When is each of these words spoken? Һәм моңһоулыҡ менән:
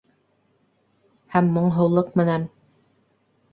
Һәм 1.35 1.53
моңһоулыҡ 1.59 2.11
менән: 2.23 2.51